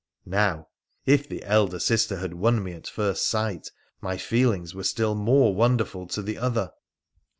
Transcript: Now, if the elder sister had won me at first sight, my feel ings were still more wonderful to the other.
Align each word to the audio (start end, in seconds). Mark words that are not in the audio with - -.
Now, 0.25 0.67
if 1.05 1.29
the 1.29 1.43
elder 1.43 1.77
sister 1.77 2.17
had 2.17 2.33
won 2.33 2.63
me 2.63 2.71
at 2.73 2.87
first 2.87 3.27
sight, 3.27 3.69
my 4.01 4.17
feel 4.17 4.51
ings 4.51 4.73
were 4.73 4.83
still 4.83 5.13
more 5.13 5.53
wonderful 5.53 6.07
to 6.07 6.23
the 6.23 6.39
other. 6.39 6.71